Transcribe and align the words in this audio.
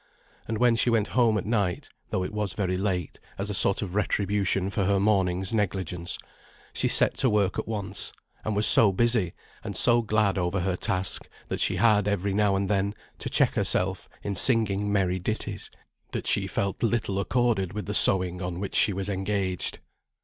And 0.47 0.57
when 0.57 0.75
she 0.75 0.89
went 0.89 1.09
home 1.09 1.37
at 1.37 1.45
night 1.45 1.87
(though 2.09 2.23
it 2.23 2.33
was 2.33 2.53
very 2.53 2.75
late, 2.75 3.19
as 3.37 3.51
a 3.51 3.53
sort 3.53 3.83
of 3.83 3.93
retribution 3.93 4.71
for 4.71 4.85
her 4.85 4.99
morning's 4.99 5.53
negligence), 5.53 6.17
she 6.73 6.87
set 6.87 7.13
to 7.17 7.29
work 7.29 7.59
at 7.59 7.67
once, 7.67 8.11
and 8.43 8.55
was 8.55 8.65
so 8.65 8.91
busy, 8.91 9.33
and 9.63 9.77
so 9.77 10.01
glad 10.01 10.39
over 10.39 10.61
her 10.61 10.75
task, 10.75 11.29
that 11.49 11.59
she 11.59 11.75
had, 11.75 12.07
every 12.07 12.33
now 12.33 12.55
and 12.55 12.67
then, 12.67 12.95
to 13.19 13.29
check 13.29 13.53
herself 13.53 14.09
in 14.23 14.35
singing 14.35 14.91
merry 14.91 15.19
ditties, 15.19 15.69
that 16.13 16.25
she 16.25 16.47
felt 16.47 16.81
little 16.81 17.19
accorded 17.19 17.73
with 17.73 17.85
the 17.85 17.93
sewing 17.93 18.41
on 18.41 18.59
which 18.59 18.73
she 18.73 18.93
was 18.93 19.07
engaged. 19.07 19.77